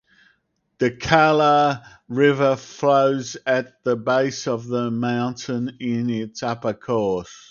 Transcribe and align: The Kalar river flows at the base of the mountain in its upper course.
The 0.79 0.89
Kalar 0.89 1.83
river 2.07 2.55
flows 2.55 3.37
at 3.45 3.83
the 3.83 3.95
base 3.95 4.47
of 4.47 4.67
the 4.67 4.89
mountain 4.89 5.77
in 5.79 6.09
its 6.09 6.41
upper 6.41 6.73
course. 6.73 7.31